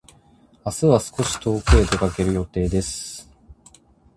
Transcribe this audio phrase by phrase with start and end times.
[0.65, 3.29] 明日は少し遠くへ出かける予定です。